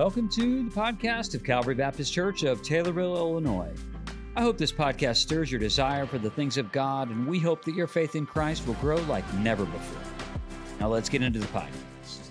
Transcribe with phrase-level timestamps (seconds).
[0.00, 3.70] Welcome to the podcast of Calvary Baptist Church of Taylorville, Illinois.
[4.34, 7.66] I hope this podcast stirs your desire for the things of God, and we hope
[7.66, 10.02] that your faith in Christ will grow like never before.
[10.80, 12.30] Now, let's get into the podcast.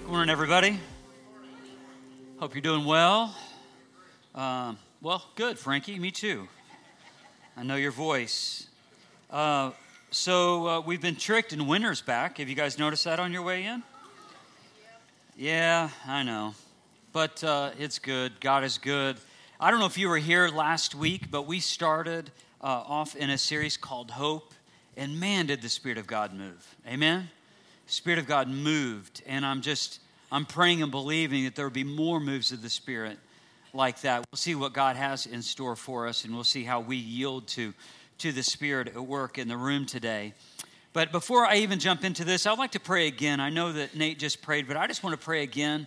[0.00, 0.80] Good morning, everybody.
[2.38, 3.36] Hope you're doing well.
[4.34, 5.98] Um, well, good, Frankie.
[5.98, 6.48] Me too.
[7.54, 8.66] I know your voice.
[9.28, 9.72] Uh,
[10.10, 12.38] so uh, we've been tricked and winter's back.
[12.38, 13.82] Have you guys noticed that on your way in?
[15.36, 16.54] Yeah, I know.
[17.12, 18.40] But uh, it's good.
[18.40, 19.16] God is good.
[19.60, 23.30] I don't know if you were here last week, but we started uh, off in
[23.30, 24.52] a series called Hope.
[24.96, 26.74] And man, did the Spirit of God move.
[26.88, 27.30] Amen?
[27.86, 29.22] Spirit of God moved.
[29.26, 30.00] And I'm just,
[30.32, 33.16] I'm praying and believing that there will be more moves of the Spirit
[33.72, 34.24] like that.
[34.30, 37.46] We'll see what God has in store for us, and we'll see how we yield
[37.48, 37.72] to
[38.20, 40.34] to the Spirit at work in the room today.
[40.92, 43.40] But before I even jump into this, I'd like to pray again.
[43.40, 45.86] I know that Nate just prayed, but I just want to pray again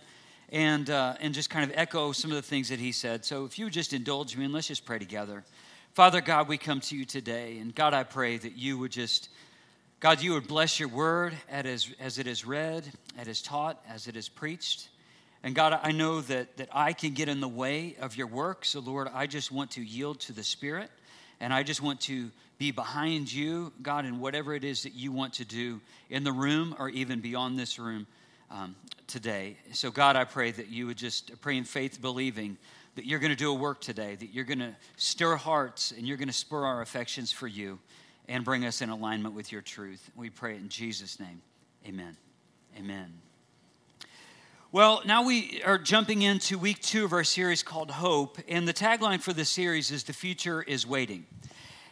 [0.50, 3.24] and, uh, and just kind of echo some of the things that he said.
[3.24, 5.44] So if you would just indulge me and let's just pray together.
[5.92, 9.28] Father God, we come to you today, and God, I pray that you would just,
[10.00, 12.84] God, you would bless your word as, as it is read,
[13.16, 14.88] as it is taught, as it is preached.
[15.44, 18.64] And God, I know that, that I can get in the way of your work.
[18.64, 20.90] So, Lord, I just want to yield to the Spirit.
[21.40, 25.12] And I just want to be behind you, God, in whatever it is that you
[25.12, 28.06] want to do in the room or even beyond this room
[28.50, 28.76] um,
[29.06, 29.56] today.
[29.72, 32.56] So, God, I pray that you would just pray in faith, believing
[32.94, 36.06] that you're going to do a work today, that you're going to stir hearts and
[36.06, 37.78] you're going to spur our affections for you
[38.28, 40.10] and bring us in alignment with your truth.
[40.16, 41.42] We pray it in Jesus' name.
[41.86, 42.16] Amen.
[42.78, 43.23] Amen.
[44.74, 48.72] Well, now we are jumping into week two of our series called Hope, and the
[48.72, 51.26] tagline for this series is The Future is Waiting.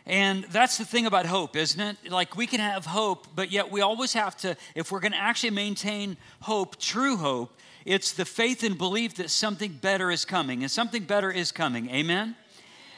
[0.04, 2.10] And that's the thing about hope, isn't it?
[2.10, 5.18] Like we can have hope, but yet we always have to, if we're going to
[5.18, 10.62] actually maintain hope, true hope, it's the faith and belief that something better is coming,
[10.62, 11.88] and something better is coming.
[11.88, 12.34] Amen?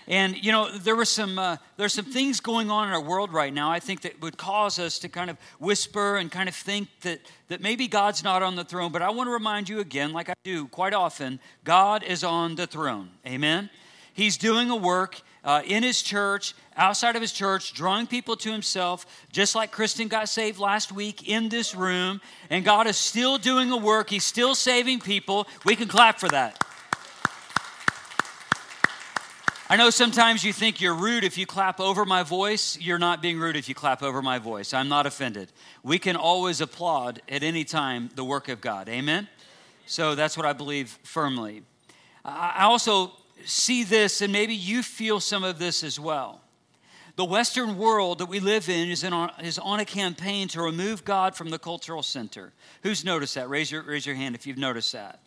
[0.07, 3.33] And you know, there were some uh, there's some things going on in our world
[3.33, 3.71] right now.
[3.71, 7.21] I think that would cause us to kind of whisper and kind of think that
[7.49, 8.93] that maybe God's not on the throne.
[8.93, 12.55] But I want to remind you again, like I do quite often, God is on
[12.57, 13.11] the throne.
[13.27, 13.71] Amen.
[14.13, 18.53] He's doing a work uh, in His church, outside of His church, drawing people to
[18.53, 22.21] Himself, just like Kristen got saved last week in this room.
[22.49, 24.11] And God is still doing a work.
[24.11, 25.49] He's still saving people.
[25.65, 26.65] We can clap for that.
[29.71, 32.79] I know sometimes you think you're rude if you clap over my voice.
[32.79, 34.75] You're not being rude if you clap over my voice.
[34.75, 35.51] I'm not offended.
[35.83, 38.91] We can always applaud at any time the work of God.
[38.91, 39.27] Amen?
[39.87, 41.63] So that's what I believe firmly.
[42.27, 43.13] I also
[43.47, 46.43] see this, and maybe you feel some of this as well.
[47.17, 50.61] The Western world that we live in is, in on, is on a campaign to
[50.61, 52.53] remove God from the cultural center.
[52.83, 53.49] Who's noticed that?
[53.49, 55.21] Raise your, raise your hand if you've noticed that.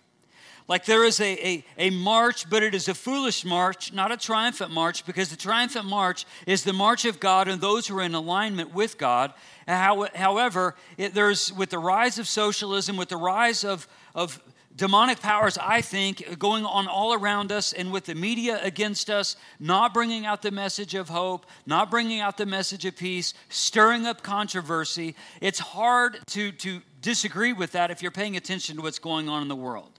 [0.68, 4.18] Like there is a, a, a, march, but it is a foolish march, not a
[4.18, 8.04] triumphant march, because the triumphant march is the march of God and those who are
[8.04, 9.34] in alignment with God.
[9.66, 14.42] How, however, it, there's with the rise of socialism, with the rise of, of
[14.76, 19.38] demonic powers, I think, going on all around us, and with the media against us,
[19.62, 24.06] not bringing out the message of hope, not bringing out the message of peace, stirring
[24.06, 29.00] up controversy, it's hard to, to disagree with that if you're paying attention to what's
[29.00, 29.97] going on in the world.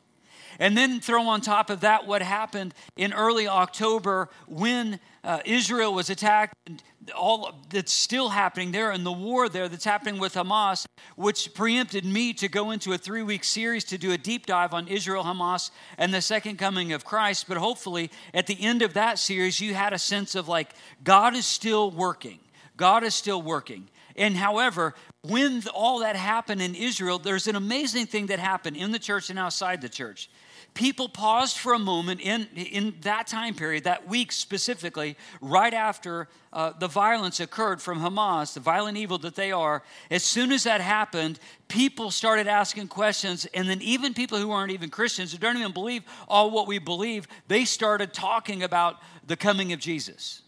[0.58, 5.94] And then throw on top of that what happened in early October when uh, Israel
[5.94, 6.82] was attacked, and
[7.14, 10.84] all that's still happening there, and the war there that's happening with Hamas,
[11.16, 14.74] which preempted me to go into a three week series to do a deep dive
[14.74, 17.46] on Israel, Hamas, and the second coming of Christ.
[17.46, 20.70] But hopefully, at the end of that series, you had a sense of like,
[21.04, 22.40] God is still working.
[22.76, 23.88] God is still working.
[24.16, 28.90] And however, when all that happened in Israel, there's an amazing thing that happened in
[28.90, 30.28] the church and outside the church
[30.74, 36.28] people paused for a moment in, in that time period, that week specifically, right after
[36.52, 39.82] uh, the violence occurred from Hamas, the violent evil that they are.
[40.10, 43.46] As soon as that happened, people started asking questions.
[43.54, 46.78] And then, even people who aren't even Christians, who don't even believe all what we
[46.78, 50.42] believe, they started talking about the coming of Jesus,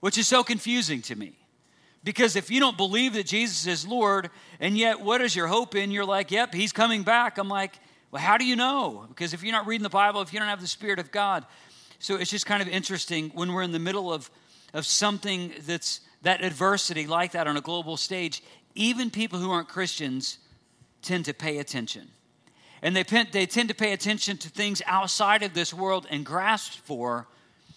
[0.00, 1.38] which is so confusing to me.
[2.04, 5.76] Because if you don't believe that Jesus is Lord, and yet what is your hope
[5.76, 5.92] in?
[5.92, 7.38] You're like, yep, he's coming back.
[7.38, 7.78] I'm like,
[8.12, 9.06] well, how do you know?
[9.08, 11.44] Because if you're not reading the Bible, if you don't have the Spirit of God.
[11.98, 14.30] So it's just kind of interesting when we're in the middle of,
[14.74, 18.42] of something that's that adversity like that on a global stage,
[18.74, 20.38] even people who aren't Christians
[21.00, 22.08] tend to pay attention.
[22.82, 26.80] And they, they tend to pay attention to things outside of this world and grasp
[26.84, 27.26] for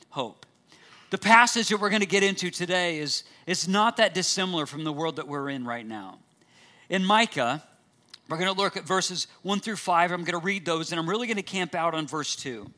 [0.09, 0.45] hope.
[1.11, 4.83] The passage that we're going to get into today is, is not that dissimilar from
[4.83, 6.19] the world that we're in right now.
[6.89, 7.63] In Micah,
[8.27, 10.11] We're going to look at verses 1 through 5.
[10.11, 12.69] I'm going to read those, and I'm really going to camp out on verse 2.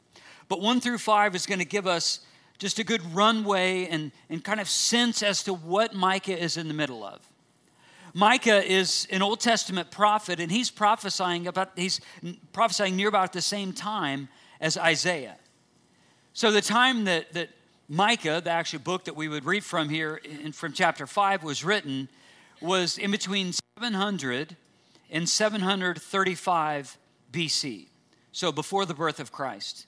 [0.49, 2.19] But 1 through 5 is going to give us
[2.57, 6.67] just a good runway and, and kind of sense as to what Micah is in
[6.67, 7.21] the middle of.
[8.13, 12.01] Micah is an Old Testament prophet, and he's prophesying about he's
[12.51, 14.27] prophesying near about the same time
[14.59, 15.37] as Isaiah.
[16.33, 17.49] So the time that, that
[17.87, 21.63] Micah, the actual book that we would read from here in, from chapter 5, was
[21.63, 22.09] written
[22.59, 24.55] was in between 700
[25.09, 26.97] and 735
[27.31, 27.87] BC,
[28.31, 29.85] so before the birth of Christ.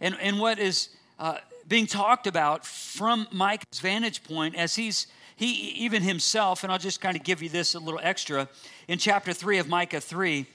[0.00, 5.06] And, and what is uh, being talked about from Micah's vantage point as he's
[5.38, 8.48] he even himself, and I'll just kind of give you this a little extra
[8.88, 10.46] in chapter 3 of Micah 3.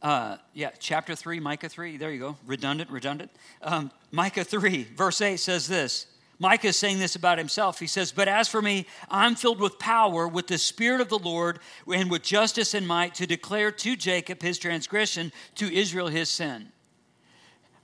[0.00, 1.98] Uh, yeah, chapter 3, Micah 3.
[1.98, 2.36] There you go.
[2.46, 3.30] Redundant, redundant.
[3.60, 6.06] Um, Micah 3, verse 8 says this
[6.42, 7.78] Micah is saying this about himself.
[7.78, 11.18] He says, But as for me, I'm filled with power, with the Spirit of the
[11.18, 16.28] Lord, and with justice and might to declare to Jacob his transgression, to Israel his
[16.28, 16.72] sin.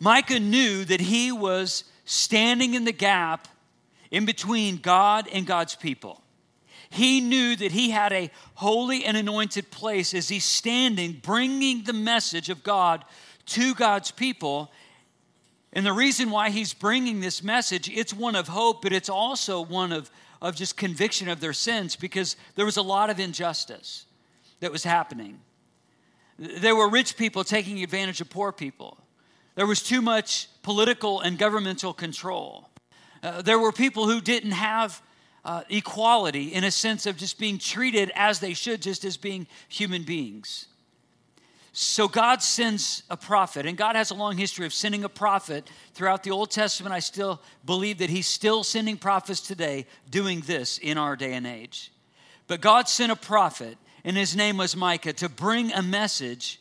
[0.01, 3.47] Micah knew that he was standing in the gap
[4.11, 6.21] in between God and God's people.
[6.91, 11.93] He knew that he had a holy and anointed place as he's standing, bringing the
[11.93, 13.05] message of God
[13.47, 14.73] to God's people.
[15.73, 19.61] And the reason why he's bringing this message, it's one of hope, but it's also
[19.61, 20.11] one of,
[20.41, 24.07] of just conviction of their sins because there was a lot of injustice
[24.61, 25.41] that was happening.
[26.39, 28.99] There were rich people taking advantage of poor people.
[29.57, 32.71] There was too much political and governmental control.
[33.23, 35.03] Uh, there were people who didn't have
[35.45, 39.47] uh, equality in a sense of just being treated as they should, just as being
[39.69, 40.67] human beings.
[41.73, 45.71] So God sends a prophet, and God has a long history of sending a prophet
[45.95, 46.95] throughout the Old Testament.
[46.95, 51.47] I still believe that He's still sending prophets today doing this in our day and
[51.47, 51.93] age.
[52.47, 56.61] But God sent a prophet, and his name was Micah, to bring a message,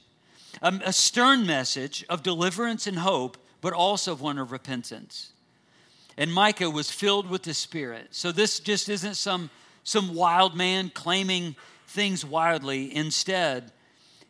[0.61, 5.31] a, stern message of deliverance and hope, but also of one of repentance
[6.17, 8.07] and Micah was filled with the Spirit.
[8.11, 9.49] So this just isn't some,
[9.83, 11.55] some wild man claiming
[11.87, 12.93] things wildly.
[12.93, 13.71] Instead,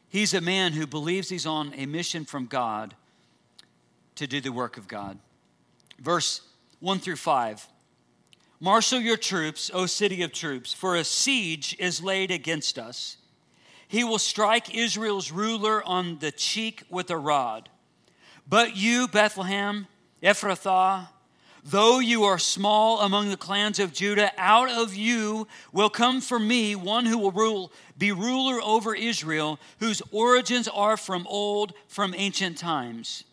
[0.09, 2.95] he's a man who believes he's on a mission from God
[4.15, 5.19] to do the work of God.
[5.99, 6.41] Verse
[6.79, 7.67] 1 through 5.
[8.59, 13.17] Marshal your troops, O city of troops, for a siege is laid against us.
[13.87, 17.69] He will strike Israel's ruler on the cheek with a rod.
[18.49, 19.87] But you, Bethlehem,
[20.23, 21.09] Ephrathah,
[21.69, 26.39] Though you are small among the clans of Judah, out of you will come for
[26.39, 32.13] me one who will rule, be ruler over Israel, whose origins are from old, from
[32.15, 33.25] ancient times.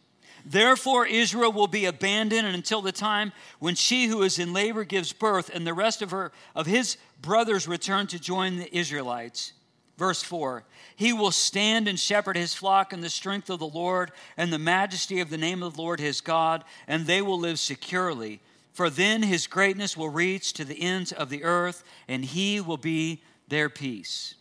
[0.45, 5.13] Therefore, Israel will be abandoned until the time when she who is in labor gives
[5.13, 9.53] birth, and the rest of her of his brothers return to join the Israelites.
[9.97, 10.65] Verse 4
[10.97, 14.59] He will stand and shepherd his flock in the strength of the Lord and the
[14.59, 18.41] majesty of the name of the Lord his God, and they will live securely.
[18.73, 22.77] For then his greatness will reach to the ends of the earth, and he will
[22.77, 24.35] be their peace.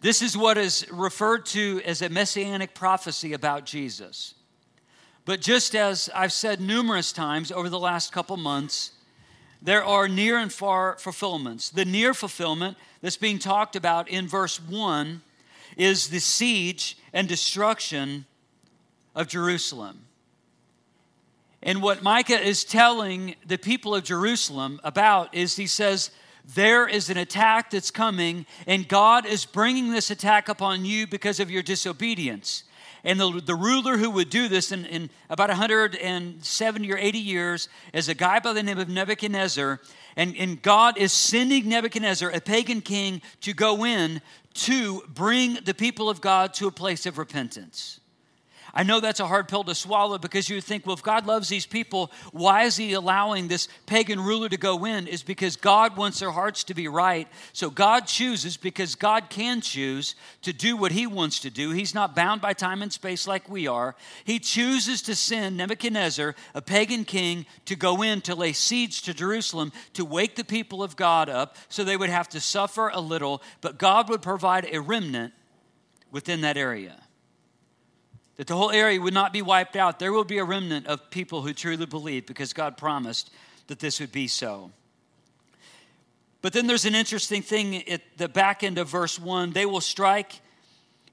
[0.00, 4.34] This is what is referred to as a messianic prophecy about Jesus.
[5.24, 8.92] But just as I've said numerous times over the last couple months,
[9.60, 11.70] there are near and far fulfillments.
[11.70, 15.22] The near fulfillment that's being talked about in verse 1
[15.76, 18.26] is the siege and destruction
[19.14, 20.04] of Jerusalem.
[21.62, 26.10] And what Micah is telling the people of Jerusalem about is he says,
[26.44, 31.40] There is an attack that's coming, and God is bringing this attack upon you because
[31.40, 32.62] of your disobedience.
[33.04, 37.68] And the, the ruler who would do this in, in about 170 or 80 years
[37.92, 39.80] is a guy by the name of Nebuchadnezzar.
[40.16, 44.20] And, and God is sending Nebuchadnezzar, a pagan king, to go in
[44.54, 48.00] to bring the people of God to a place of repentance.
[48.74, 51.48] I know that's a hard pill to swallow because you think, well, if God loves
[51.48, 55.06] these people, why is He allowing this pagan ruler to go in?
[55.06, 57.28] Is because God wants their hearts to be right.
[57.52, 61.70] So God chooses because God can choose to do what He wants to do.
[61.70, 63.96] He's not bound by time and space like we are.
[64.24, 69.14] He chooses to send Nebuchadnezzar, a pagan king, to go in to lay siege to
[69.14, 73.00] Jerusalem to wake the people of God up so they would have to suffer a
[73.00, 75.32] little, but God would provide a remnant
[76.10, 77.00] within that area
[78.38, 79.98] that the whole area would not be wiped out.
[79.98, 83.30] There will be a remnant of people who truly believe because God promised
[83.66, 84.70] that this would be so.
[86.40, 89.80] But then there's an interesting thing at the back end of verse 1 they will
[89.80, 90.40] strike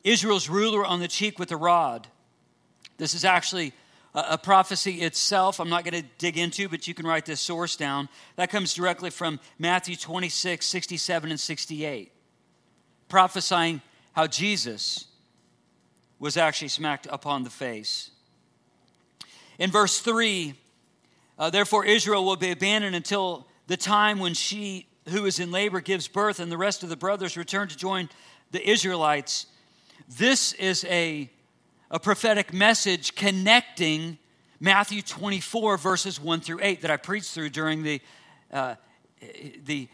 [0.04, 2.08] Israel's ruler on the cheek with a rod.
[2.98, 3.74] This is actually
[4.14, 5.60] a, prophecy itself.
[5.60, 8.08] I'm not going to dig into, but you can write this source down.
[8.36, 12.12] That comes directly from Matthew 26, 67, and 68,
[13.10, 13.82] prophesying
[14.14, 15.06] how Jesus
[16.20, 18.12] was actually smacked upon the face.
[19.58, 20.54] In verse 3,
[21.38, 25.82] uh, therefore Israel will be abandoned until the time when she who is in labor
[25.82, 28.10] gives birth and the rest of the brothers return to join
[28.52, 29.46] the Israelites.
[30.08, 31.30] This is a,
[31.92, 34.18] a prophetic message connecting
[34.60, 38.02] Matthew 24, verses 1 through 8, that I preached through during the,
[38.52, 38.76] uh,
[39.66, 39.88] the,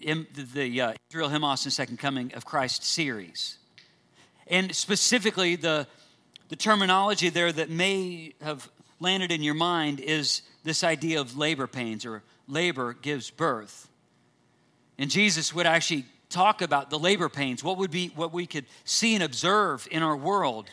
[0.00, 3.58] the, uh, Israel, Hamas, and Second Coming of Christ series.
[4.48, 5.86] And specifically, the,
[6.48, 8.68] the terminology there that may have
[9.00, 13.88] landed in your mind is this idea of labor pains or labor gives birth.
[14.98, 18.66] And Jesus would actually talk about the labor pains, what would be what we could
[18.84, 20.68] see and observe in our world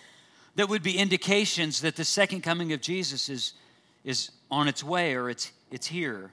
[0.56, 3.54] that would be indications that the second coming of Jesus is,
[4.04, 6.32] is on its way or it's, it's here.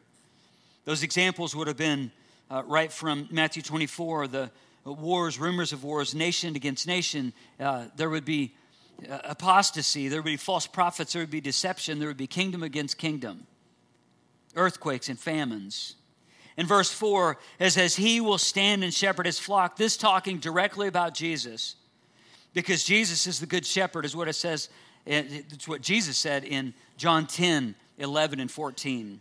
[0.84, 2.10] Those examples would have been
[2.50, 4.50] uh, right from Matthew 24 the
[4.84, 7.32] wars, rumors of wars, nation against nation.
[7.58, 8.54] Uh, there would be
[9.08, 12.62] uh, apostasy, there would be false prophets, there would be deception, there would be kingdom
[12.62, 13.46] against kingdom,
[14.56, 15.96] earthquakes and famines.
[16.56, 19.76] In verse 4, it says, He will stand and shepherd his flock.
[19.76, 21.76] This talking directly about Jesus
[22.54, 24.68] because Jesus is the good shepherd, is what it says.
[25.06, 29.20] It's what Jesus said in John 10 11 and 14.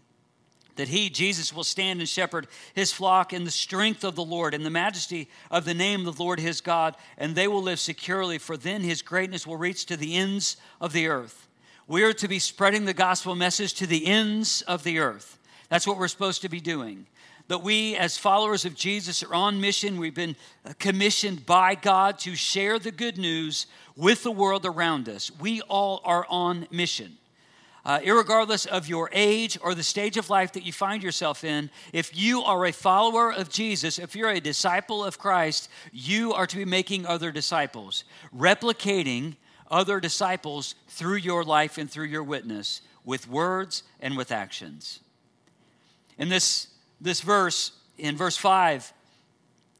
[0.75, 4.53] That he, Jesus, will stand and shepherd his flock in the strength of the Lord,
[4.53, 7.79] in the majesty of the name of the Lord his God, and they will live
[7.79, 11.47] securely, for then his greatness will reach to the ends of the earth.
[11.87, 15.37] We are to be spreading the gospel message to the ends of the earth.
[15.69, 17.05] That's what we're supposed to be doing
[17.51, 19.99] that we, as followers of Jesus, are on mission.
[19.99, 20.37] We've been
[20.79, 25.29] commissioned by God to share the good news with the world around us.
[25.37, 27.17] We all are on mission.
[27.83, 31.69] Uh, regardless of your age or the stage of life that you find yourself in,
[31.93, 36.45] if you are a follower of Jesus, if you're a disciple of Christ, you are
[36.45, 38.03] to be making other disciples,
[38.35, 39.35] replicating
[39.69, 44.99] other disciples through your life and through your witness with words and with actions.
[46.17, 46.67] In this
[47.01, 48.93] this verse, in verse 5,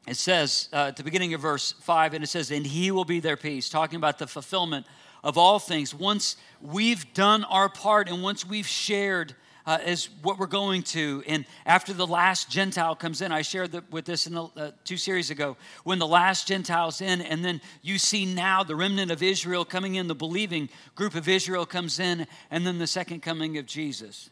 [0.08, 3.04] it says, uh, at the beginning of verse 5, and it says, And he will
[3.04, 4.84] be their peace, talking about the fulfillment
[5.22, 5.94] of all things.
[5.94, 11.22] Once we've done our part and once we've shared uh, as what we're going to,
[11.28, 14.70] and after the last Gentile comes in, I shared the, with this in the uh,
[14.84, 19.12] two series ago, when the last Gentile's in, and then you see now the remnant
[19.12, 23.20] of Israel coming in, the believing group of Israel comes in, and then the second
[23.20, 24.30] coming of Jesus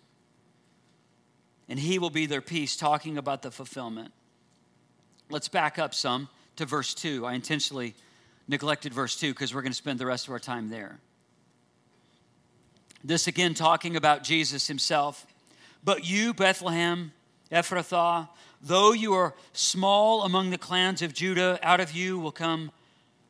[1.71, 4.13] and he will be their peace, talking about the fulfillment.
[5.31, 7.25] Let's back up some to verse 2.
[7.25, 7.95] I intentionally
[8.51, 10.99] neglected verse 2 because we're going to spend the rest of our time there.
[13.03, 15.25] This again talking about Jesus himself.
[15.83, 17.13] But you, Bethlehem,
[17.51, 18.29] Ephrathah,
[18.61, 22.73] though you are small among the clans of Judah, out of you will come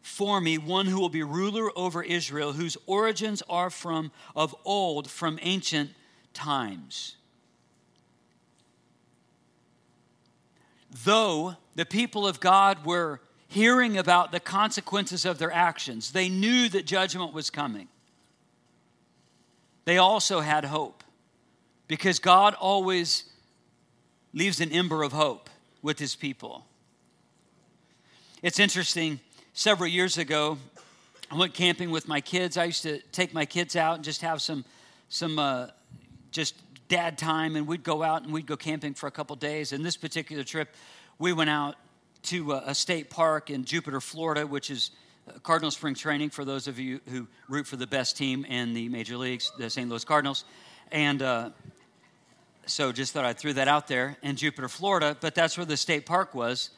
[0.02, 5.08] for me one who will be ruler over Israel, whose origins are from of old,
[5.08, 5.90] from ancient
[6.32, 7.16] times.
[11.04, 16.68] though the people of God were hearing about the consequences of their actions, they knew
[16.68, 17.88] that judgment was coming.
[19.84, 21.02] They also had hope
[21.88, 23.24] because God always
[24.32, 25.50] leaves an ember of hope
[25.82, 26.64] with his people.
[28.40, 29.18] It's interesting,
[29.52, 30.56] several years ago,
[31.28, 32.56] I went camping with my kids.
[32.56, 34.64] I used to take my kids out and just have some,
[35.08, 35.68] some uh,
[36.30, 36.54] just
[36.86, 39.72] dad time, and we'd go out and we'd go camping for a couple days.
[39.72, 40.72] And this particular trip,
[41.18, 41.74] we went out
[42.24, 44.90] to a state park in Jupiter, Florida, which is
[45.28, 48.74] uh, Cardinal Spring Training for those of you who root for the best team in
[48.74, 49.88] the major leagues, the St.
[49.88, 50.44] Louis Cardinals.
[50.92, 51.50] And uh,
[52.66, 55.76] so just thought I'd throw that out there in Jupiter, Florida, but that's where the
[55.76, 56.70] state park was.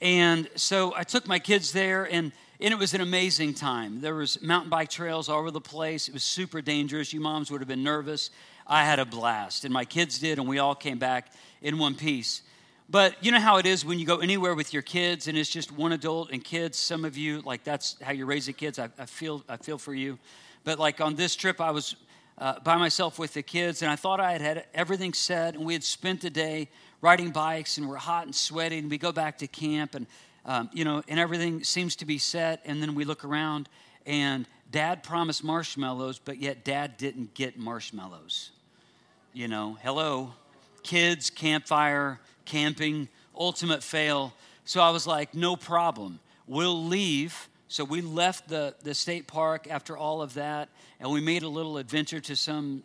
[0.00, 4.00] And so I took my kids there, and, and it was an amazing time.
[4.00, 6.08] There was mountain bike trails all over the place.
[6.08, 7.12] It was super dangerous.
[7.12, 8.30] You moms would have been nervous.
[8.66, 11.94] I had a blast, and my kids did, and we all came back in one
[11.94, 12.42] piece.
[12.90, 15.48] But you know how it is when you go anywhere with your kids and it's
[15.48, 16.76] just one adult and kids.
[16.76, 18.80] Some of you, like that's how you raise the kids.
[18.80, 20.18] I, I feel, I feel for you.
[20.64, 21.94] But like on this trip, I was
[22.36, 25.64] uh, by myself with the kids, and I thought I had had everything set, and
[25.64, 26.68] we had spent the day
[27.00, 30.06] riding bikes, and we're hot and sweaty, and we go back to camp, and
[30.46, 33.68] um, you know, and everything seems to be set, and then we look around,
[34.06, 38.52] and Dad promised marshmallows, but yet Dad didn't get marshmallows
[39.32, 40.32] you know, hello,
[40.82, 42.18] kids, campfire,
[42.50, 44.34] camping, ultimate fail.
[44.64, 46.18] So I was like, no problem.
[46.48, 47.48] We'll leave.
[47.68, 51.48] So we left the, the state park after all of that, and we made a
[51.48, 52.82] little adventure to some,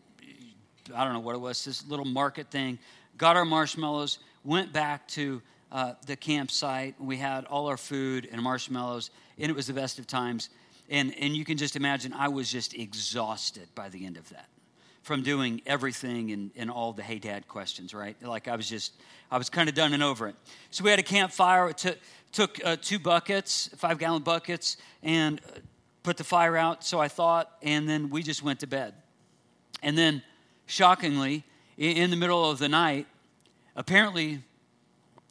[0.93, 2.77] I don't know what it was, this little market thing,
[3.17, 5.41] got our marshmallows, went back to
[5.71, 6.93] uh, the campsite.
[6.99, 10.49] We had all our food and marshmallows, and it was the best of times.
[10.91, 14.45] And, and you can just imagine, I was just exhausted by the end of that
[15.05, 18.15] from doing everything and, and all the hey dad questions, right?
[18.23, 18.91] Like I was just,
[19.29, 20.35] I was kind of done and over it.
[20.71, 21.69] So we had a campfire.
[21.69, 21.99] It took,
[22.31, 25.59] took uh, two buckets, five gallon buckets, and uh,
[26.01, 28.95] put the fire out, so I thought, and then we just went to bed.
[29.83, 30.23] And then,
[30.65, 31.43] shockingly,
[31.77, 33.05] in the middle of the night,
[33.75, 34.39] apparently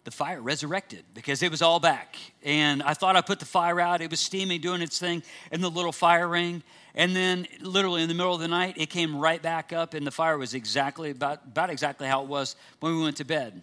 [0.04, 2.16] the fire resurrected because it was all back.
[2.44, 4.00] And I thought I put the fire out.
[4.00, 6.62] It was steaming, doing its thing in the little fire ring.
[6.94, 10.06] And then, literally in the middle of the night, it came right back up, and
[10.06, 13.62] the fire was exactly about, about exactly how it was when we went to bed.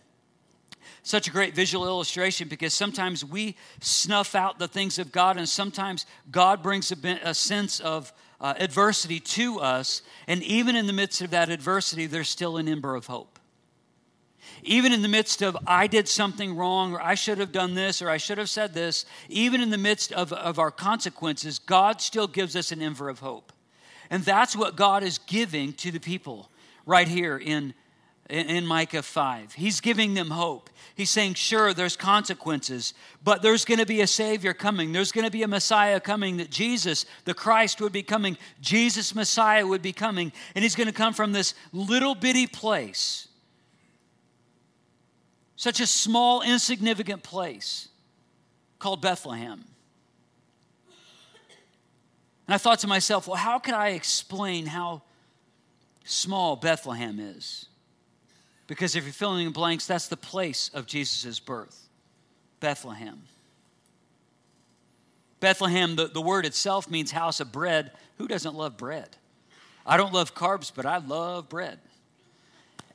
[1.04, 5.48] Such a great visual illustration because sometimes we snuff out the things of God, and
[5.48, 8.12] sometimes God brings a, a sense of
[8.42, 10.02] uh, adversity to us.
[10.28, 13.31] And even in the midst of that adversity, there's still an ember of hope
[14.64, 18.02] even in the midst of I did something wrong, or I should have done this,
[18.02, 22.02] or I should have said this, even in the midst of, of our consequences, God
[22.02, 23.52] still gives us an ember of hope.
[24.10, 26.50] And that's what God is giving to the people
[26.86, 27.74] right here in,
[28.30, 29.54] in Micah 5.
[29.54, 30.70] He's giving them hope.
[30.96, 34.92] He's saying, sure, there's consequences, but there's going to be a Savior coming.
[34.92, 38.38] There's going to be a Messiah coming, that Jesus, the Christ, would be coming.
[38.60, 40.34] Jesus, Messiah, would be coming.
[40.54, 43.30] And He's going to come from this little bitty place
[45.62, 47.88] such a small, insignificant place
[48.80, 49.64] called Bethlehem.
[52.48, 55.04] And I thought to myself, well, how can I explain how
[56.04, 57.68] small Bethlehem is?
[58.66, 61.90] Because if you're filling in blanks, that's the place of Jesus' birth
[62.60, 63.22] Bethlehem.
[65.42, 67.92] Bethlehem, the, the word itself means house of bread.
[68.18, 69.16] Who doesn't love bread?
[69.86, 71.78] I don't love carbs, but I love bread.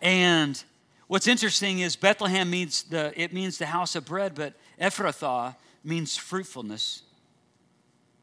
[0.03, 0.61] And
[1.09, 6.17] What's interesting is Bethlehem means the it means the house of bread, but Ephrathah means
[6.17, 7.03] fruitfulness.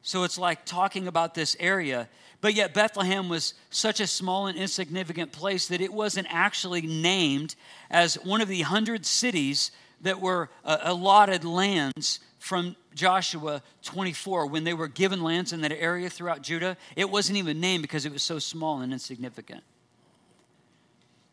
[0.01, 2.09] So it's like talking about this area,
[2.41, 7.55] but yet Bethlehem was such a small and insignificant place that it wasn't actually named
[7.89, 14.65] as one of the hundred cities that were uh, allotted lands from Joshua 24 when
[14.65, 16.75] they were given lands in that area throughout Judah.
[16.97, 19.63] It wasn't even named because it was so small and insignificant.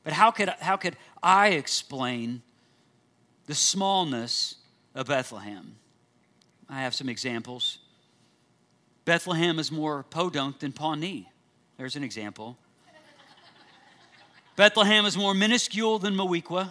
[0.04, 2.42] But how could, how could I explain
[3.46, 4.56] the smallness
[4.94, 5.76] of Bethlehem?
[6.68, 7.78] I have some examples.
[9.04, 11.28] Bethlehem is more podunk than Pawnee.
[11.76, 12.56] There's an example.
[14.56, 16.70] Bethlehem is more minuscule than Moweaqua.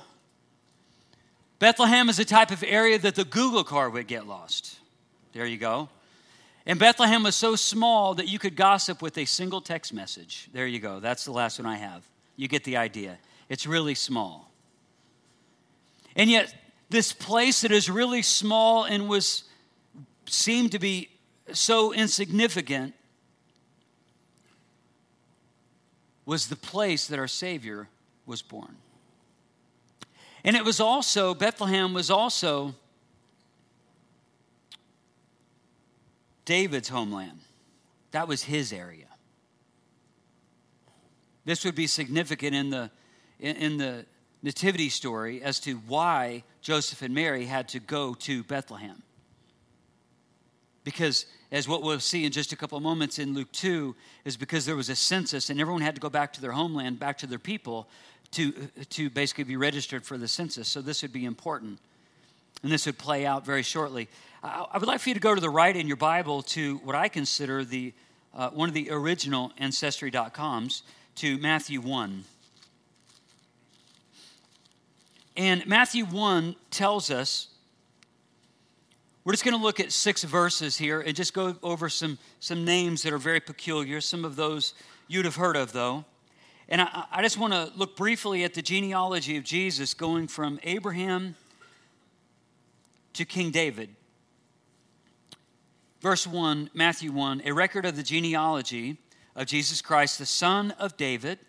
[1.60, 4.80] Bethlehem is a type of area that the Google car would get lost.
[5.34, 5.90] There you go.
[6.66, 10.50] And Bethlehem was so small that you could gossip with a single text message.
[10.54, 11.00] There you go.
[11.00, 12.04] That's the last one I have.
[12.40, 13.18] You get the idea.
[13.50, 14.50] It's really small.
[16.16, 16.56] And yet,
[16.90, 19.44] this place that is really small and was
[20.26, 21.10] seemed to be
[21.52, 22.94] so insignificant
[26.26, 27.90] was the place that our Savior
[28.26, 28.78] was born.
[30.46, 32.74] And it was also, Bethlehem was also
[36.46, 37.42] David's homeland.
[38.12, 39.09] That was his area.
[41.50, 42.92] This would be significant in the,
[43.40, 44.06] in, the
[44.44, 49.02] nativity story as to why Joseph and Mary had to go to Bethlehem.
[50.84, 54.38] Because, as what we'll see in just a couple of moments in Luke 2, is
[54.38, 57.18] because there was a census and everyone had to go back to their homeland, back
[57.18, 57.88] to their people,
[58.30, 58.52] to,
[58.92, 60.68] to basically be registered for the census.
[60.68, 61.80] So, this would be important.
[62.62, 64.08] And this would play out very shortly.
[64.44, 66.78] I, I would like for you to go to the right in your Bible to
[66.84, 67.92] what I consider the,
[68.36, 70.84] uh, one of the original Ancestry.coms
[71.20, 72.24] to Matthew 1.
[75.36, 77.50] And Matthew 1 tells us,
[79.26, 82.64] we're just going to look at six verses here and just go over some, some
[82.64, 84.00] names that are very peculiar.
[84.00, 84.74] Some of those
[85.10, 86.06] you'd have heard of, though.
[86.70, 90.58] And I, I just want to look briefly at the genealogy of Jesus going from
[90.64, 91.36] Abraham
[93.12, 93.90] to King David.
[96.00, 99.00] Verse 1, Matthew 1, a record of the genealogy
[99.36, 101.40] of Jesus Christ, the son of David,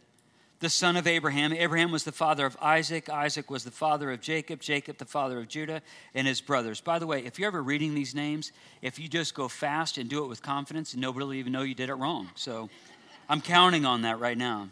[0.61, 1.53] the son of Abraham.
[1.53, 3.09] Abraham was the father of Isaac.
[3.09, 4.61] Isaac was the father of Jacob.
[4.61, 5.81] Jacob, the father of Judah
[6.15, 6.81] and his brothers.
[6.81, 10.09] By the way, if you're ever reading these names, if you just go fast and
[10.09, 12.29] do it with confidence, nobody will even know you did it wrong.
[12.35, 12.69] So
[13.29, 14.69] I'm counting on that right now.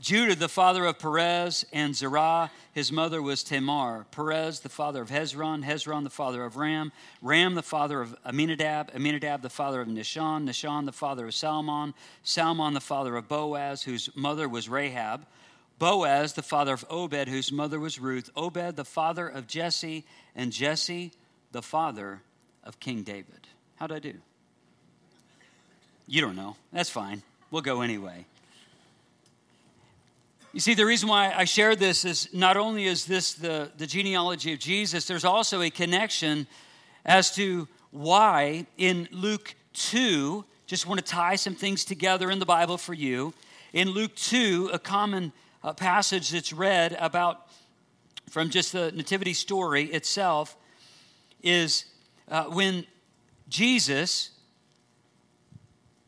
[0.00, 4.06] Judah, the father of Perez and Zerah, his mother was Tamar.
[4.10, 5.64] Perez, the father of Hezron.
[5.64, 6.92] Hezron, the father of Ram.
[7.22, 8.90] Ram, the father of Amminadab.
[8.94, 10.44] Amminadab, the father of Nahshon.
[10.44, 11.94] Nahshon, the father of Salmon.
[12.22, 15.26] Salmon, the father of Boaz, whose mother was Rahab.
[15.78, 20.04] Boaz, the father of Obed, whose mother was Ruth, Obed, the father of Jesse,
[20.34, 21.12] and Jesse,
[21.52, 22.22] the father
[22.64, 23.46] of King David.
[23.76, 24.14] How'd I do?
[26.06, 26.56] You don't know.
[26.72, 27.22] That's fine.
[27.50, 28.26] We'll go anyway.
[30.52, 33.86] You see, the reason why I share this is not only is this the, the
[33.86, 36.46] genealogy of Jesus, there's also a connection
[37.04, 42.46] as to why in Luke 2, just want to tie some things together in the
[42.46, 43.34] Bible for you.
[43.72, 45.32] In Luke 2, a common
[45.62, 47.48] uh, passage that's read about
[48.30, 50.56] from just the nativity story itself
[51.42, 51.84] is
[52.28, 52.86] uh, when
[53.48, 54.30] Jesus,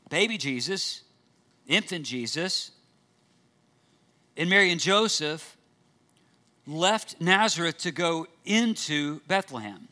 [0.08, 1.02] baby Jesus,
[1.66, 2.72] infant Jesus,
[4.38, 5.56] and Mary and Joseph
[6.66, 9.88] left Nazareth to go into Bethlehem.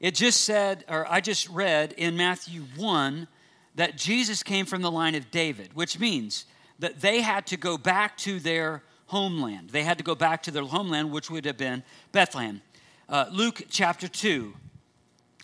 [0.00, 3.28] It just said, or I just read in Matthew 1
[3.74, 6.46] that Jesus came from the line of David, which means
[6.78, 9.70] that they had to go back to their homeland.
[9.70, 12.62] They had to go back to their homeland, which would have been Bethlehem.
[13.08, 14.54] Uh, Luke chapter 2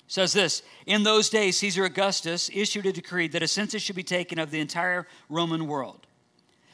[0.06, 4.02] says this In those days, Caesar Augustus issued a decree that a census should be
[4.02, 6.06] taken of the entire Roman world.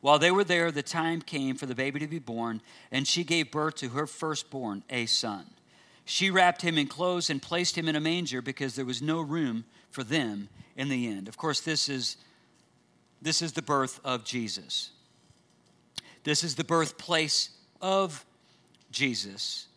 [0.00, 3.24] While they were there, the time came for the baby to be born, and she
[3.24, 5.46] gave birth to her firstborn, a son.
[6.04, 9.20] She wrapped him in clothes and placed him in a manger because there was no
[9.20, 11.28] room for them in the end.
[11.28, 12.16] Of course, this is,
[13.20, 14.90] this is the birth of Jesus.
[16.24, 18.24] This is the birthplace of
[18.90, 19.67] Jesus.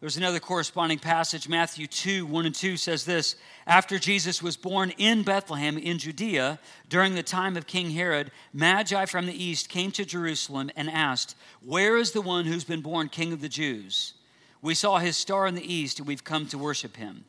[0.00, 3.36] There's another corresponding passage, Matthew 2 1 and 2 says this
[3.66, 6.58] After Jesus was born in Bethlehem in Judea
[6.88, 11.36] during the time of King Herod, Magi from the east came to Jerusalem and asked,
[11.62, 14.14] Where is the one who's been born King of the Jews?
[14.62, 17.26] We saw his star in the east and we've come to worship him.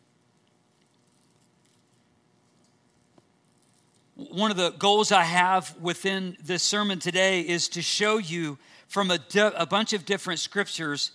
[4.16, 8.58] One of the goals I have within this sermon today is to show you
[8.88, 9.20] from a,
[9.58, 11.12] a bunch of different scriptures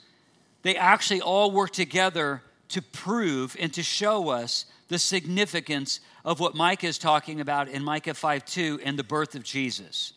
[0.67, 6.57] they actually all work together to prove and to show us the significance of what
[6.57, 10.13] Micah is talking about in Micah 5 2 and the birth of Jesus.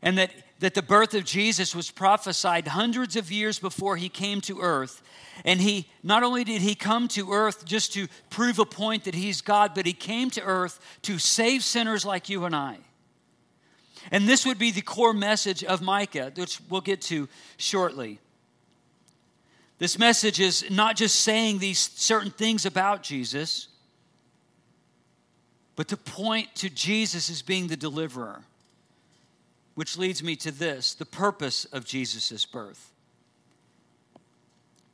[0.00, 0.30] And that,
[0.60, 5.02] that the birth of Jesus was prophesied hundreds of years before he came to earth.
[5.44, 9.14] And he not only did he come to earth just to prove a point that
[9.14, 12.78] he's God, but he came to earth to save sinners like you and I.
[14.10, 17.28] And this would be the core message of Micah, which we'll get to
[17.58, 18.18] shortly.
[19.80, 23.68] This message is not just saying these certain things about Jesus,
[25.74, 28.42] but to point to Jesus as being the deliverer.
[29.74, 32.92] Which leads me to this the purpose of Jesus' birth.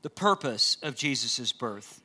[0.02, 2.00] The purpose of Jesus' birth.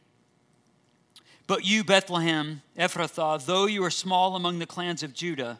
[1.45, 5.59] But you, Bethlehem, Ephrathah, though you are small among the clans of Judah,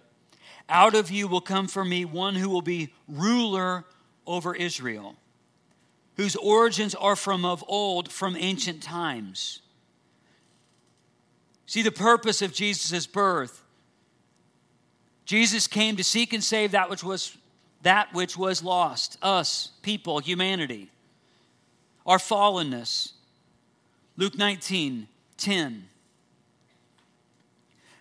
[0.68, 3.86] out of you will come for me one who will be ruler
[4.26, 5.18] over Israel
[6.18, 9.62] whose origins are from of old, from ancient times.
[11.66, 13.64] See the purpose of Jesus' birth.
[15.26, 17.38] Jesus came to seek and save that which was
[17.84, 20.92] that which was lost, us, people, humanity,
[22.06, 23.14] our fallenness.
[24.18, 25.88] Luke 19, 10.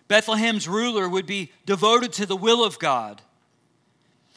[0.07, 3.21] Bethlehem's ruler would be devoted to the will of God.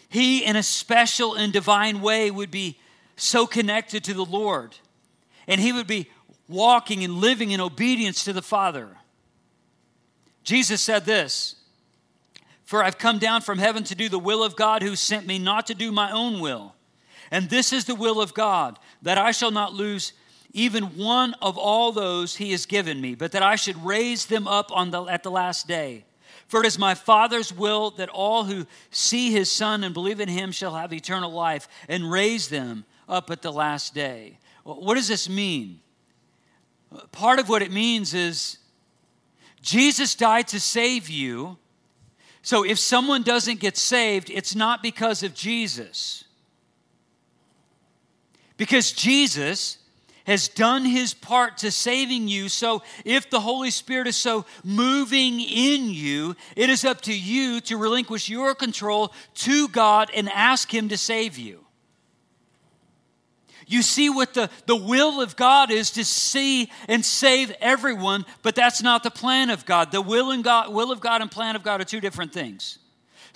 [0.08, 2.78] He, in a special and divine way, would be
[3.16, 4.77] so connected to the Lord.
[5.46, 6.11] And he would be
[6.48, 8.88] walking and living in obedience to the Father.
[10.42, 11.57] Jesus said this
[12.64, 15.38] For I've come down from heaven to do the will of God who sent me,
[15.38, 16.74] not to do my own will.
[17.31, 20.12] And this is the will of God, that I shall not lose
[20.53, 24.46] even one of all those he has given me, but that I should raise them
[24.46, 26.05] up on the, at the last day.
[26.46, 30.29] For it is my Father's will that all who see his Son and believe in
[30.29, 34.38] him shall have eternal life, and raise them up at the last day.
[34.64, 35.80] What does this mean?
[37.12, 38.58] Part of what it means is
[39.60, 41.58] Jesus died to save you.
[42.42, 46.24] So if someone doesn't get saved, it's not because of Jesus.
[48.56, 49.78] Because Jesus
[50.26, 52.48] has done his part to saving you.
[52.48, 57.60] So if the Holy Spirit is so moving in you, it is up to you
[57.62, 61.63] to relinquish your control to God and ask him to save you.
[63.66, 68.55] You see what the, the will of God is to see and save everyone, but
[68.55, 69.92] that's not the plan of God.
[69.92, 72.79] The will, and God, will of God and plan of God are two different things.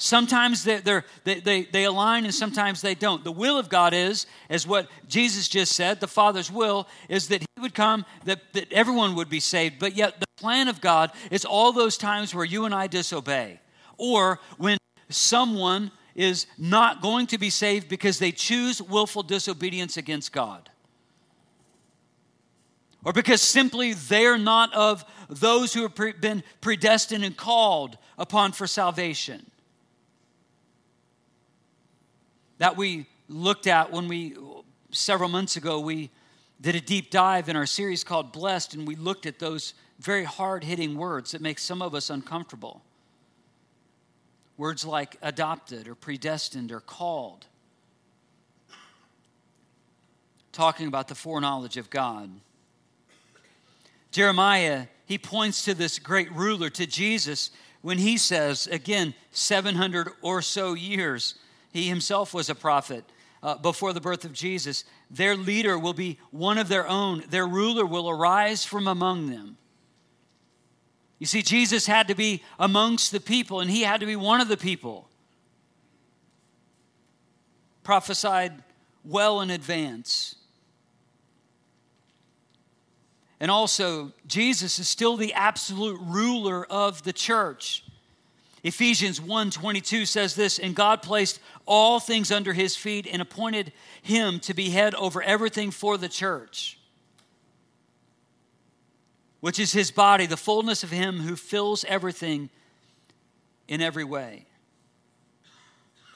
[0.01, 0.79] Sometimes they,
[1.25, 3.25] they, they, they align and sometimes they don't.
[3.25, 7.41] The will of God is, as what Jesus just said, the Father's will is that
[7.41, 9.81] He would come, that, that everyone would be saved.
[9.81, 13.59] But yet, the plan of God is all those times where you and I disobey,
[13.97, 20.33] or when someone is not going to be saved because they choose willful disobedience against
[20.33, 20.68] God.
[23.04, 28.66] Or because simply they're not of those who have been predestined and called upon for
[28.66, 29.48] salvation
[32.59, 34.37] that we looked at when we,
[34.90, 36.11] several months ago, we
[36.61, 40.24] did a deep dive in our series called Blessed, and we looked at those very
[40.24, 42.83] hard hitting words that make some of us uncomfortable.
[44.59, 47.47] Words like adopted or predestined or called.
[50.53, 52.29] Talking about the foreknowledge of God.
[54.11, 57.51] Jeremiah, he points to this great ruler, to Jesus,
[57.83, 61.37] when he says, again, 700 or so years
[61.73, 63.05] he himself was a prophet
[63.42, 64.85] uh, before the birth of Jesus.
[65.11, 69.57] Their leader will be one of their own, their ruler will arise from among them.
[71.18, 74.40] You see, Jesus had to be amongst the people, and he had to be one
[74.40, 75.09] of the people.
[77.83, 78.62] Prophesied
[79.04, 80.37] well in advance.
[83.40, 87.85] And also, Jesus is still the absolute ruler of the church.
[88.64, 94.40] Ephesians 1:22 says this, and God placed all things under his feet and appointed him
[94.40, 96.78] to be head over everything for the church,
[99.40, 102.51] which is his body, the fullness of him who fills everything
[103.68, 104.46] in every way.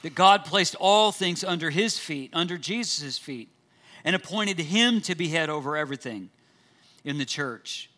[0.02, 3.48] That God placed all things under his feet, under Jesus' feet,
[4.04, 6.30] and appointed him to be head over everything
[7.04, 7.88] in the church.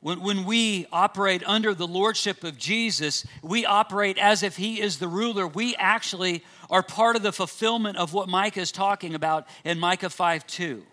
[0.00, 5.00] When, when we operate under the lordship of Jesus, we operate as if he is
[5.00, 5.44] the ruler.
[5.44, 10.10] We actually are part of the fulfillment of what Micah is talking about in Micah
[10.10, 10.84] 5 2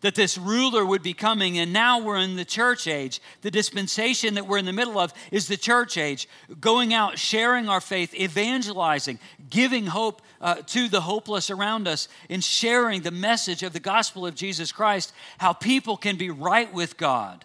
[0.00, 3.20] that this ruler would be coming, and now we're in the church age.
[3.42, 6.28] The dispensation that we're in the middle of is the church age,
[6.60, 9.18] going out, sharing our faith, evangelizing,
[9.50, 14.26] giving hope uh, to the hopeless around us, and sharing the message of the gospel
[14.26, 17.44] of Jesus Christ, how people can be right with God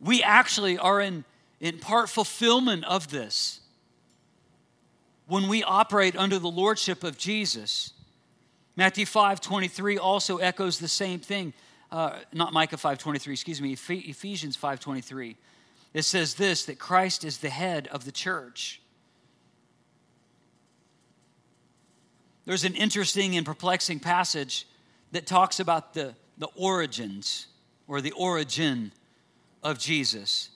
[0.00, 1.24] we actually are in,
[1.60, 3.60] in part fulfillment of this
[5.26, 7.92] when we operate under the lordship of Jesus.
[8.80, 11.52] Matthew 5 23 also echoes the same thing.
[11.92, 15.36] Uh, not Micah 5 23, excuse me, Ephesians 5 23.
[15.92, 18.80] It says this that Christ is the head of the church.
[22.46, 24.66] There's an interesting and perplexing passage
[25.12, 27.48] that talks about the, the origins
[27.86, 28.92] or the origin
[29.62, 30.48] of Jesus.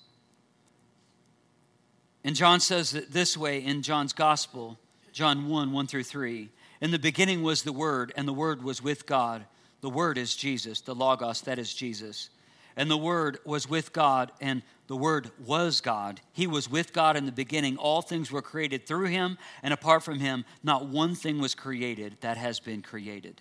[2.24, 4.78] And John says it this way in John's Gospel,
[5.12, 6.48] John 1 1 through 3.
[6.84, 9.46] In the beginning was the Word, and the Word was with God.
[9.80, 12.28] The Word is Jesus, the Logos, that is Jesus.
[12.76, 16.20] And the Word was with God, and the Word was God.
[16.34, 17.78] He was with God in the beginning.
[17.78, 22.18] All things were created through Him, and apart from Him, not one thing was created
[22.20, 23.40] that has been created.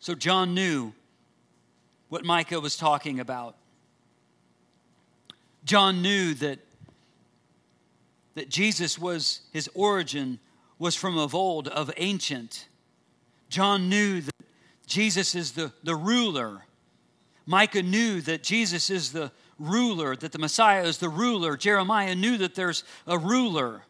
[0.00, 0.94] So John knew
[2.08, 3.56] what Micah was talking about.
[5.66, 6.60] John knew that,
[8.36, 10.38] that Jesus was, his origin
[10.78, 12.68] was from of old, of ancient.
[13.48, 14.34] John knew that
[14.86, 16.64] Jesus is the, the ruler.
[17.46, 21.56] Micah knew that Jesus is the ruler, that the Messiah is the ruler.
[21.56, 23.82] Jeremiah knew that there's a ruler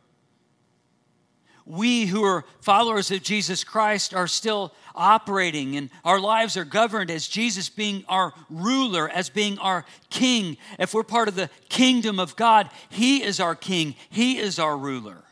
[1.66, 7.10] we who are followers of Jesus Christ are still operating and our lives are governed
[7.10, 10.56] as Jesus being our ruler, as being our king.
[10.78, 14.76] If we're part of the kingdom of God, He is our king, He is our
[14.78, 15.24] ruler.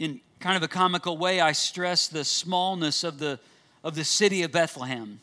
[0.00, 3.38] In kind of a comical way, I stress the smallness of the,
[3.84, 5.20] of the city of Bethlehem.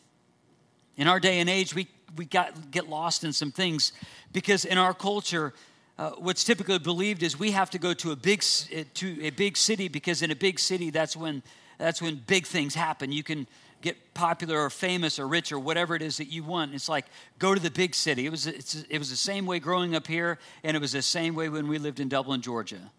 [0.97, 3.91] In our day and age, we, we got, get lost in some things
[4.31, 5.55] because in our culture,
[5.97, 9.31] uh, what's typically believed is we have to go to a big uh, to a
[9.31, 11.41] big city because in a big city that's when
[11.79, 13.11] that's when big things happen.
[13.11, 13.47] You can
[13.81, 16.75] get popular or famous or rich or whatever it is that you want.
[16.75, 17.05] It's like
[17.39, 18.27] go to the big city.
[18.27, 21.33] It was it was the same way growing up here, and it was the same
[21.33, 22.91] way when we lived in Dublin, Georgia.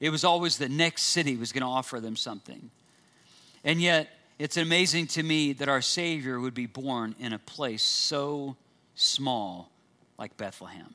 [0.00, 2.70] It was always the next city was going to offer them something,
[3.62, 4.08] and yet
[4.38, 8.56] it's amazing to me that our Savior would be born in a place so
[8.94, 9.70] small
[10.18, 10.94] like Bethlehem.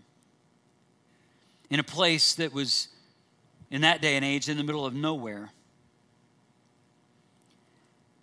[1.70, 2.90] in a place that was,
[3.72, 5.52] in that day and age, in the middle of nowhere.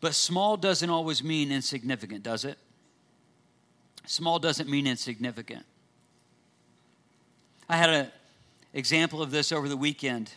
[0.01, 2.59] But small doesn't always mean insignificant, does it?
[4.07, 5.65] Small doesn't mean insignificant.
[7.69, 8.13] I had an
[8.75, 10.33] example of this over the weekend.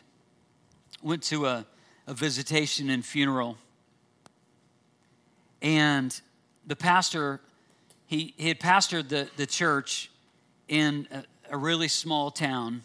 [1.05, 1.67] Went to a,
[2.07, 3.59] a visitation and funeral,
[5.61, 6.19] and
[6.65, 7.41] the pastor,
[8.07, 10.09] he, he had pastored the, the church
[10.67, 12.81] in a, a really small town,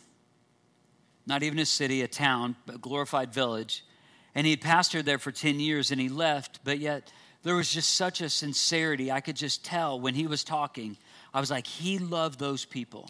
[1.24, 3.86] not even a city, a town, but a glorified village.
[4.34, 7.10] And he had pastored there for 10 years and he left, but yet
[7.42, 9.10] there was just such a sincerity.
[9.10, 10.98] I could just tell when he was talking.
[11.32, 13.08] I was like, he loved those people.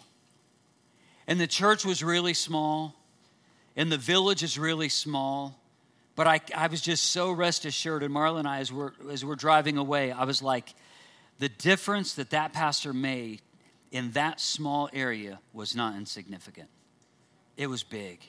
[1.27, 2.95] And the church was really small,
[3.75, 5.57] and the village is really small.
[6.15, 9.23] But I, I was just so rest assured, and Marla and I, as we're, as
[9.23, 10.75] we're driving away, I was like,
[11.39, 13.41] the difference that that pastor made
[13.91, 16.69] in that small area was not insignificant.
[17.57, 18.19] It was big.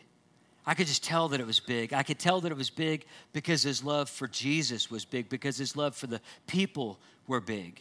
[0.64, 1.92] I could just tell that it was big.
[1.92, 5.56] I could tell that it was big because his love for Jesus was big, because
[5.56, 7.80] his love for the people were big.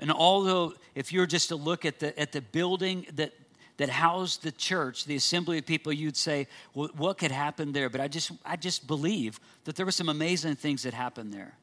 [0.00, 3.32] And although, if you were just to look at the, at the building that,
[3.78, 7.88] that housed the church, the assembly of people, you'd say, well, what could happen there?
[7.88, 11.54] But I just, I just believe that there were some amazing things that happened there.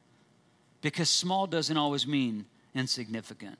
[0.80, 3.58] Because small doesn't always mean insignificant.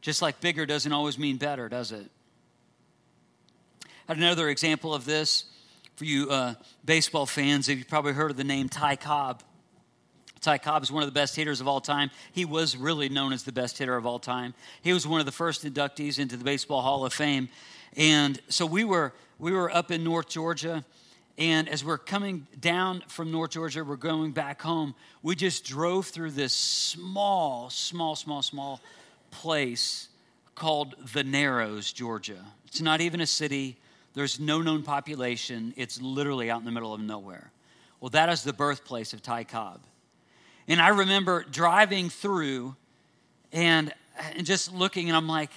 [0.00, 2.10] Just like bigger doesn't always mean better, does it?
[3.84, 5.44] I had another example of this
[5.96, 7.68] for you uh, baseball fans.
[7.68, 9.42] You've probably heard of the name Ty Cobb.
[10.42, 12.10] Ty Cobb is one of the best hitters of all time.
[12.32, 14.54] He was really known as the best hitter of all time.
[14.82, 17.48] He was one of the first inductees into the Baseball Hall of Fame.
[17.96, 20.84] And so we were, we were up in North Georgia.
[21.38, 24.96] And as we're coming down from North Georgia, we're going back home.
[25.22, 28.80] We just drove through this small, small, small, small
[29.30, 30.08] place
[30.56, 32.44] called the Narrows, Georgia.
[32.66, 33.78] It's not even a city,
[34.14, 35.72] there's no known population.
[35.76, 37.50] It's literally out in the middle of nowhere.
[38.00, 39.80] Well, that is the birthplace of Ty Cobb.
[40.68, 42.76] And I remember driving through
[43.52, 43.92] and,
[44.36, 45.50] and just looking, and I'm like,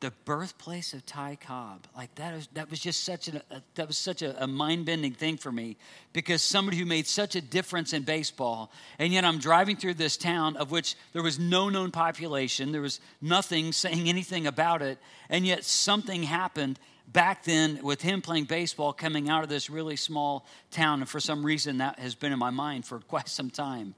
[0.00, 1.86] the birthplace of Ty Cobb.
[1.96, 4.86] Like that, is, that was just such a, a that was such a, a mind
[4.86, 5.76] bending thing for me
[6.12, 10.16] because somebody who made such a difference in baseball, and yet I'm driving through this
[10.16, 14.98] town of which there was no known population, there was nothing saying anything about it,
[15.28, 19.96] and yet something happened back then with him playing baseball coming out of this really
[19.96, 23.50] small town, and for some reason that has been in my mind for quite some
[23.50, 23.94] time.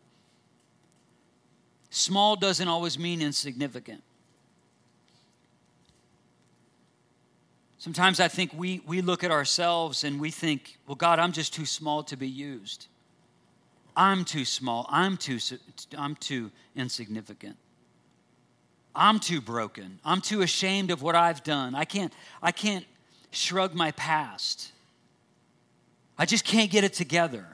[1.90, 4.02] Small doesn't always mean insignificant.
[7.78, 11.54] Sometimes I think we, we look at ourselves and we think, well, God, I'm just
[11.54, 12.86] too small to be used.
[13.96, 14.86] I'm too small.
[14.88, 15.38] I'm too,
[15.96, 17.56] I'm too insignificant.
[18.94, 19.98] I'm too broken.
[20.04, 21.74] I'm too ashamed of what I've done.
[21.74, 22.84] I can't, I can't
[23.30, 24.72] shrug my past.
[26.18, 27.46] I just can't get it together.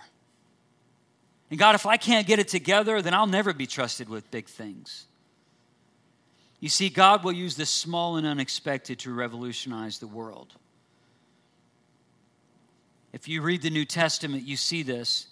[1.51, 4.47] And God, if I can't get it together, then I'll never be trusted with big
[4.47, 5.07] things.
[6.61, 10.55] You see, God will use the small and unexpected to revolutionize the world.
[13.13, 15.29] If you read the New Testament, you see this.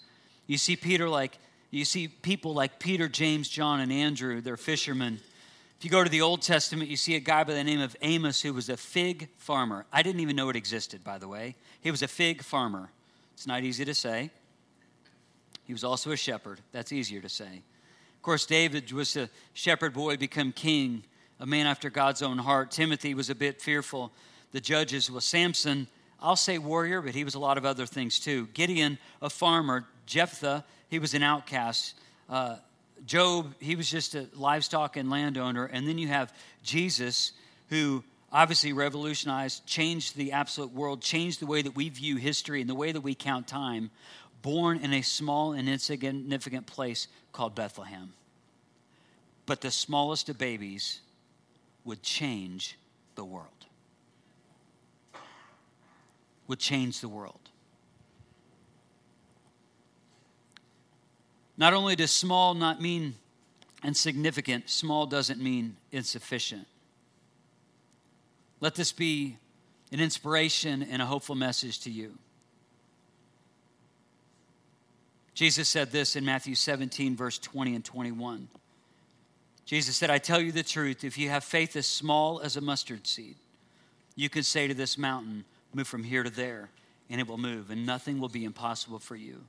[0.47, 1.39] You see Peter like
[1.71, 5.19] you see people like Peter, James, John, and Andrew, they're fishermen.
[5.77, 7.97] If you go to the Old Testament, you see a guy by the name of
[8.01, 9.85] Amos who was a fig farmer.
[9.93, 11.57] I didn't even know it existed, by the way.
[11.81, 12.91] He was a fig farmer.
[13.33, 14.31] It's not easy to say.
[15.65, 16.61] He was also a shepherd.
[16.73, 17.63] That's easier to say.
[18.17, 21.05] Of course, David was a shepherd boy, become king
[21.41, 22.71] a man after God's own heart.
[22.71, 24.13] Timothy was a bit fearful.
[24.53, 25.89] The judges was Samson,
[26.21, 28.47] I'll say warrior, but he was a lot of other things too.
[28.55, 29.87] Gideon, a farmer.
[30.07, 31.95] Jephthah, he was an outcast.
[32.31, 32.57] Uh,
[33.05, 35.67] Job, he was just a livestock and landowner.
[35.67, 37.33] And then you have Jesus,
[37.69, 42.71] who obviously revolutionized, changed the absolute world, changed the way that we view history and
[42.71, 43.91] the way that we count time,
[44.45, 48.13] born in a small and insignificant place called Bethlehem.
[49.47, 51.01] But the smallest of babies
[51.87, 52.79] would change
[53.15, 53.49] the world.
[56.47, 57.41] Would change the world.
[61.57, 63.15] Not only does small not mean
[63.83, 66.67] insignificant, small doesn't mean insufficient.
[68.61, 69.39] Let this be
[69.91, 72.19] an inspiration and a hopeful message to you.
[75.35, 78.49] Jesus said this in Matthew 17, verse 20 and 21.
[79.67, 82.61] Jesus said, I tell you the truth, if you have faith as small as a
[82.61, 83.37] mustard seed,
[84.15, 86.71] you can say to this mountain, Move from here to there,
[87.11, 89.43] and it will move, and nothing will be impossible for you.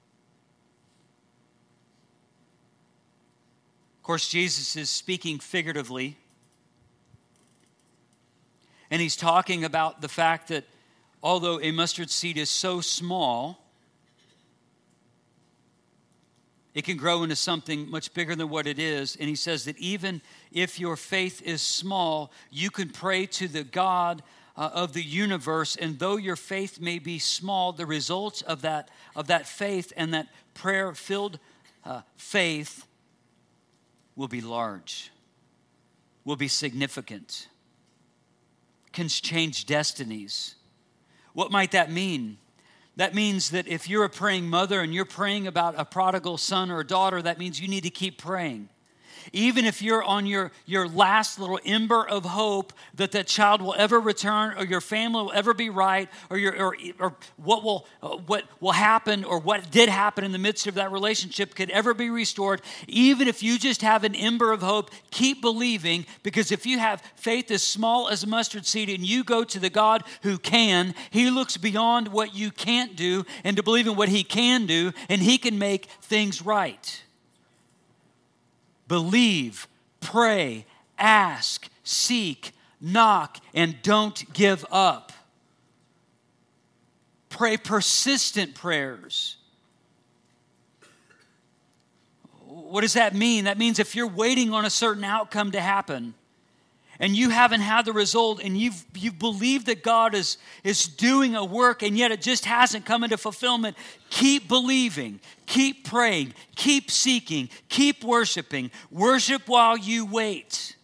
[4.00, 6.18] Of course, Jesus is speaking figuratively,
[8.90, 10.64] and he's talking about the fact that
[11.22, 13.65] although a mustard seed is so small,
[16.76, 19.16] it can grow into something much bigger than what it is.
[19.16, 20.22] And he says that even
[20.52, 24.22] if your faith is small, you can pray to the God
[24.58, 25.78] uh, of the universe.
[25.78, 30.14] And though your faith may be small, the results of that, of that faith and
[30.14, 31.40] that prayer filled
[31.86, 32.86] uh, faith
[34.18, 35.12] will be large,
[36.26, 37.48] will be significant,
[38.92, 40.56] can change destinies.
[41.32, 42.38] What might that mean?
[42.98, 46.72] That means that if you're a praying mother and you're praying about a prodigal son
[46.72, 48.70] or a daughter, that means you need to keep praying
[49.34, 53.76] even if you're on your, your last little ember of hope that that child will
[53.78, 57.86] ever return or your family will ever be right or, your, or, or what, will,
[58.02, 61.70] uh, what will happen or what did happen in the midst of that relationship could
[61.70, 66.52] ever be restored, even if you just have an ember of hope, keep believing because
[66.52, 69.70] if you have faith as small as a mustard seed and you go to the
[69.70, 74.10] God who can, He looks beyond what you can't do and to believe in what
[74.10, 77.02] He can do and He can make things right
[78.88, 79.68] believe,
[80.00, 80.66] pray,
[80.98, 85.12] ask, seek, knock, and don't give up.
[87.30, 89.38] Pray persistent prayers.
[92.46, 93.46] What does that mean?
[93.46, 96.14] That means if you're waiting on a certain outcome to happen,
[97.00, 101.36] and you haven't had the result and you've, you've believed that God is, is doing
[101.36, 103.78] a work and yet it just hasn't come into fulfillment,
[104.10, 108.72] keep believing, keep praying, keep seeking, keep worshiping.
[108.92, 110.76] Worship while you wait.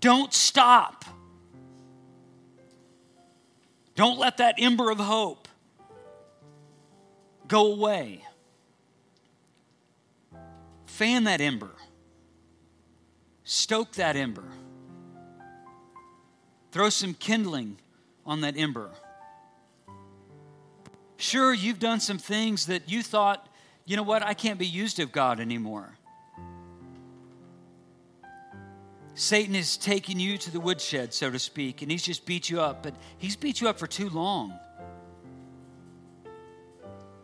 [0.00, 1.04] Don't stop.
[3.96, 5.48] Don't let that ember of hope
[7.48, 8.24] go away.
[10.86, 11.70] Fan that ember.
[13.50, 14.44] Stoke that ember.
[16.70, 17.78] Throw some kindling
[18.26, 18.90] on that ember.
[21.16, 23.48] Sure, you've done some things that you thought,
[23.86, 25.96] you know what, I can't be used of God anymore.
[29.14, 32.60] Satan has taken you to the woodshed, so to speak, and he's just beat you
[32.60, 34.52] up, but he's beat you up for too long.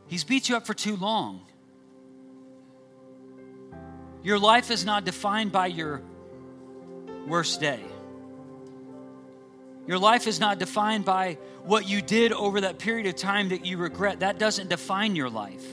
[0.06, 1.42] He's beat you up for too long.
[4.22, 6.00] Your life is not defined by your
[7.26, 7.80] worst day.
[9.86, 13.66] Your life is not defined by what you did over that period of time that
[13.66, 14.20] you regret.
[14.20, 15.64] That doesn't define your life.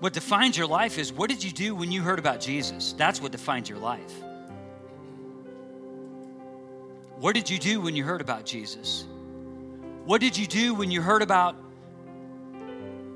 [0.00, 2.92] What defines your life is what did you do when you heard about Jesus?
[2.92, 4.12] That's what defines your life.
[7.18, 9.06] What did you do when you heard about Jesus?
[10.04, 11.56] What did you do when you heard about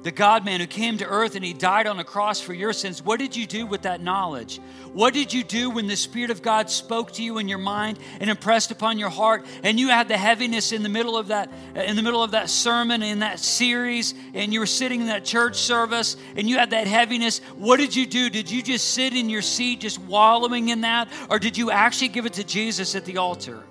[0.02, 2.72] the God man who came to earth and he died on the cross for your
[2.72, 3.04] sins.
[3.04, 4.58] What did you do with that knowledge?
[4.94, 7.98] What did you do when the Spirit of God spoke to you in your mind
[8.18, 11.52] and impressed upon your heart and you had the heaviness in the middle of that
[11.74, 15.24] in the middle of that sermon in that series and you were sitting in that
[15.24, 17.40] church service and you had that heaviness?
[17.56, 18.30] What did you do?
[18.30, 22.08] Did you just sit in your seat just wallowing in that or did you actually
[22.08, 23.62] give it to Jesus at the altar?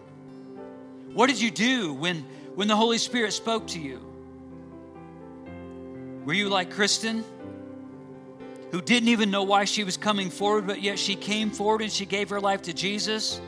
[1.14, 2.24] What did you do when
[2.54, 4.09] when the Holy Spirit spoke to you?
[6.26, 7.24] Were you like Kristen,
[8.72, 11.91] who didn't even know why she was coming forward, but yet she came forward and
[11.91, 13.41] she gave her life to Jesus?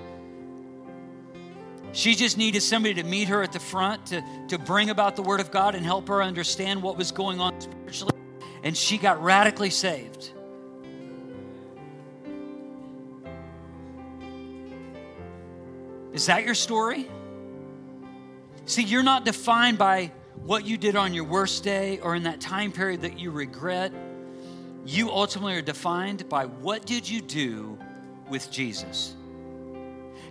[1.94, 5.22] She just needed somebody to meet her at the front to, to bring about the
[5.22, 8.18] Word of God and help her understand what was going on spiritually.
[8.64, 10.32] And she got radically saved.
[16.14, 17.10] Is that your story?
[18.66, 20.12] See, you're not defined by
[20.44, 23.92] what you did on your worst day or in that time period that you regret,
[24.86, 27.78] you ultimately are defined by what did you do
[28.30, 29.16] with Jesus?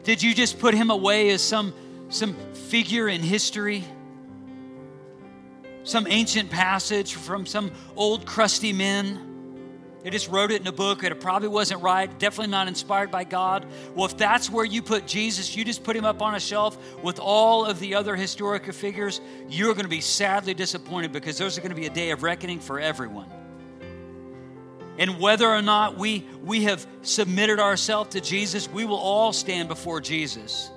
[0.03, 1.73] Did you just put him away as some,
[2.09, 3.85] some figure in history?
[5.85, 9.30] Some ancient passage from some old crusty men?
[10.03, 13.11] They just wrote it in a book and it probably wasn't right, definitely not inspired
[13.11, 13.67] by God.
[13.95, 16.79] Well, if that's where you put Jesus, you just put him up on a shelf
[17.03, 21.59] with all of the other historical figures, you're going to be sadly disappointed because there's
[21.59, 23.31] going to be a day of reckoning for everyone.
[24.97, 29.69] And whether or not we, we have submitted ourselves to Jesus, we will all stand
[29.69, 30.71] before Jesus.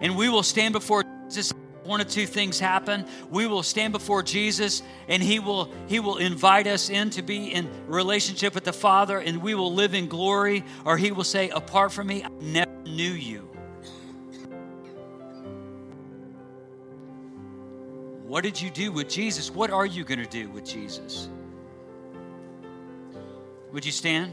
[0.00, 1.52] And we will stand before Jesus
[1.88, 3.06] one of two things happen.
[3.30, 7.46] We will stand before jesus and he will he will invite us in to be
[7.48, 11.48] in relationship with the father and we will live in glory or he will say
[11.48, 13.48] apart from me i never knew you.
[18.26, 19.50] What did you do with jesus?
[19.50, 21.28] What are you going to do with jesus?
[23.72, 24.32] Would you stand